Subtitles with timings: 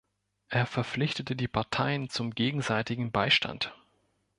[0.49, 3.71] Er verpflichtete die Parteien zum gegenseitigen Beistand.